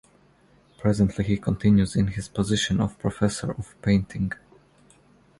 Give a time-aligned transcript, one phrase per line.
[0.79, 4.31] Presently he continues in his position of Professor of painting.